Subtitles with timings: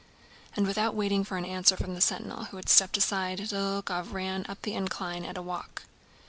[0.55, 4.49] And without waiting for an answer from the sentinel, who had stepped aside, Dólokhov rode
[4.49, 5.83] up the incline at a walk.